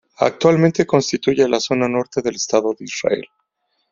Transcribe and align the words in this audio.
Actualmente 0.17 0.87
constituye 0.87 1.47
la 1.47 1.59
zona 1.59 1.87
norte 1.87 2.23
del 2.23 2.33
Estado 2.33 2.71
de 2.73 2.85
Israel. 2.85 3.25